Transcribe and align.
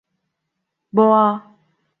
Boğa. 0.95 1.27